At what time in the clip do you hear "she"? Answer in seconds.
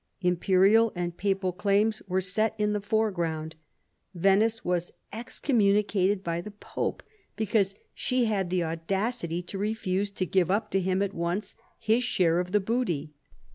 7.93-8.25